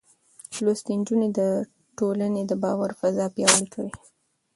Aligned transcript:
لوستې 0.63 0.93
نجونې 0.99 1.29
د 1.39 1.39
ټولنې 1.97 2.41
د 2.47 2.51
باور 2.63 2.89
فضا 2.99 3.25
پياوړې 3.33 3.67
کوي. 3.73 3.93